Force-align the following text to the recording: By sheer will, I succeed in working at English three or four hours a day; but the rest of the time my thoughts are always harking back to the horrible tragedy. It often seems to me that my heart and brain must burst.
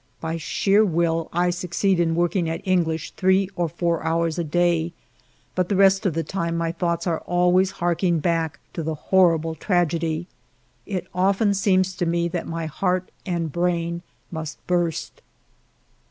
By 0.19 0.37
sheer 0.37 0.83
will, 0.83 1.29
I 1.31 1.51
succeed 1.51 1.99
in 1.99 2.15
working 2.15 2.49
at 2.49 2.63
English 2.67 3.11
three 3.11 3.51
or 3.55 3.69
four 3.69 4.03
hours 4.03 4.39
a 4.39 4.43
day; 4.43 4.93
but 5.53 5.69
the 5.69 5.75
rest 5.75 6.07
of 6.07 6.15
the 6.15 6.23
time 6.23 6.57
my 6.57 6.71
thoughts 6.71 7.05
are 7.05 7.19
always 7.19 7.69
harking 7.69 8.17
back 8.19 8.57
to 8.73 8.81
the 8.81 8.95
horrible 8.95 9.53
tragedy. 9.53 10.25
It 10.87 11.05
often 11.13 11.53
seems 11.53 11.93
to 11.97 12.07
me 12.07 12.27
that 12.29 12.47
my 12.47 12.65
heart 12.65 13.11
and 13.27 13.51
brain 13.51 14.01
must 14.31 14.57
burst. 14.65 15.21